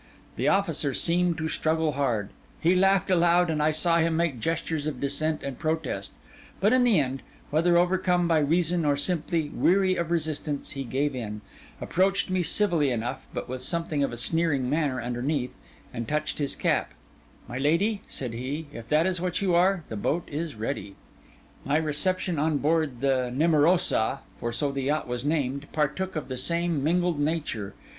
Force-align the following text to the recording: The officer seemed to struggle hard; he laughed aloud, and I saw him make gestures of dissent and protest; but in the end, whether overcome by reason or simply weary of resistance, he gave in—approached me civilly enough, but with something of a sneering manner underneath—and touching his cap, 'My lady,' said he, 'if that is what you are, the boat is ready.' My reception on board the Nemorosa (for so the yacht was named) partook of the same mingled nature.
The 0.35 0.47
officer 0.47 0.95
seemed 0.95 1.37
to 1.37 1.47
struggle 1.47 1.91
hard; 1.91 2.29
he 2.59 2.73
laughed 2.73 3.11
aloud, 3.11 3.51
and 3.51 3.61
I 3.61 3.69
saw 3.69 3.97
him 3.99 4.17
make 4.17 4.39
gestures 4.39 4.87
of 4.87 4.99
dissent 4.99 5.43
and 5.43 5.59
protest; 5.59 6.15
but 6.59 6.73
in 6.73 6.83
the 6.83 6.99
end, 6.99 7.21
whether 7.51 7.77
overcome 7.77 8.27
by 8.27 8.39
reason 8.39 8.83
or 8.83 8.97
simply 8.97 9.49
weary 9.49 9.93
of 9.95 10.09
resistance, 10.09 10.71
he 10.71 10.85
gave 10.85 11.13
in—approached 11.13 12.31
me 12.31 12.41
civilly 12.41 12.89
enough, 12.89 13.27
but 13.31 13.47
with 13.47 13.61
something 13.61 14.01
of 14.03 14.11
a 14.11 14.17
sneering 14.17 14.67
manner 14.67 14.99
underneath—and 14.99 16.07
touching 16.07 16.37
his 16.39 16.55
cap, 16.55 16.95
'My 17.47 17.59
lady,' 17.59 18.01
said 18.07 18.33
he, 18.33 18.65
'if 18.73 18.87
that 18.87 19.05
is 19.05 19.21
what 19.21 19.39
you 19.39 19.53
are, 19.53 19.83
the 19.89 19.97
boat 19.97 20.27
is 20.27 20.55
ready.' 20.55 20.95
My 21.63 21.77
reception 21.77 22.39
on 22.39 22.57
board 22.57 23.01
the 23.01 23.29
Nemorosa 23.31 24.21
(for 24.39 24.51
so 24.51 24.71
the 24.71 24.81
yacht 24.81 25.07
was 25.07 25.23
named) 25.23 25.67
partook 25.71 26.15
of 26.15 26.27
the 26.27 26.37
same 26.37 26.83
mingled 26.83 27.19
nature. 27.19 27.75